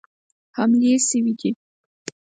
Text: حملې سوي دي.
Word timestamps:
حملې 0.57 0.93
سوي 1.07 1.31
دي. 1.39 1.49